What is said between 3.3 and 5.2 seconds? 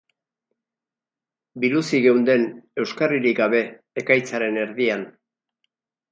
gabe, ekaitzaren erdian.